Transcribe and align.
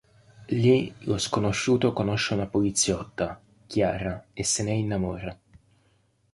Lì 0.47 0.91
lo 1.01 1.19
sconosciuto 1.19 1.93
conosce 1.93 2.33
una 2.33 2.47
poliziotta, 2.47 3.39
Chiara, 3.67 4.29
e 4.33 4.43
se 4.43 4.63
ne 4.63 4.71
innamora. 4.71 5.39